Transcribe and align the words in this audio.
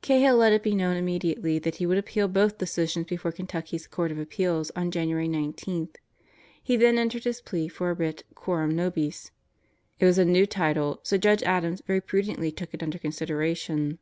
Cahill 0.00 0.38
let 0.38 0.54
it 0.54 0.62
be 0.62 0.74
known 0.74 0.96
immediately 0.96 1.58
that 1.58 1.74
he 1.74 1.84
would 1.84 1.98
appeal 1.98 2.26
both 2.26 2.56
decisions 2.56 3.06
before 3.06 3.32
Kentucky's 3.32 3.86
Court 3.86 4.10
of 4.10 4.18
Appeals 4.18 4.70
on 4.74 4.90
January 4.90 5.28
19. 5.28 5.90
He 6.62 6.78
then 6.78 6.96
entered 6.96 7.24
his 7.24 7.42
plea 7.42 7.68
for 7.68 7.90
a 7.90 7.94
writ 7.94 8.24
cor 8.34 8.62
am 8.62 8.74
no 8.74 8.88
bis. 8.88 9.30
It 10.00 10.06
was 10.06 10.16
a 10.16 10.24
new 10.24 10.46
title, 10.46 11.00
so 11.02 11.18
Judge 11.18 11.42
Adams 11.42 11.82
very 11.86 12.00
prudently 12.00 12.50
took 12.50 12.72
it 12.72 12.82
under 12.82 12.96
consideration. 12.96 13.98